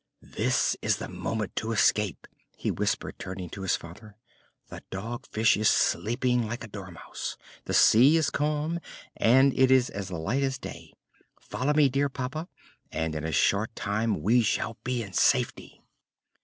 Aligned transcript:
"This 0.23 0.75
is 0.81 0.97
the 0.97 1.07
moment 1.07 1.55
to 1.57 1.71
escape," 1.71 2.25
he 2.57 2.71
whispered, 2.71 3.19
turning 3.19 3.51
to 3.51 3.61
his 3.61 3.75
father; 3.75 4.17
"the 4.69 4.81
Dog 4.89 5.27
Fish 5.27 5.55
is 5.55 5.69
sleeping 5.69 6.47
like 6.47 6.63
a 6.63 6.67
dormouse, 6.67 7.37
the 7.65 7.73
sea 7.75 8.17
is 8.17 8.31
calm, 8.31 8.79
and 9.15 9.53
it 9.53 9.69
is 9.69 9.91
as 9.91 10.09
light 10.11 10.41
as 10.41 10.57
day. 10.57 10.93
Follow 11.39 11.73
me, 11.75 11.87
dear 11.87 12.09
papa, 12.09 12.47
and 12.91 13.13
in 13.13 13.23
a 13.23 13.31
short 13.31 13.75
time 13.75 14.23
we 14.23 14.41
shall 14.41 14.75
be 14.83 15.03
in 15.03 15.13
safety." 15.13 15.83